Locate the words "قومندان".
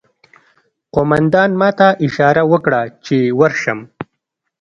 0.95-1.49